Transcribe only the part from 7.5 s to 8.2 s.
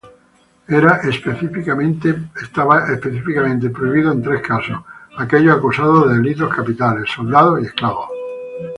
y esclavos.